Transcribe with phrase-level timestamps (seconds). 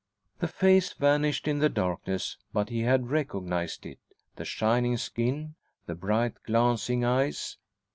[0.39, 3.99] The face vanished in the darkness, but he had recognised it
[4.35, 5.53] the shining skin,
[5.85, 7.57] the bright glancing eyes.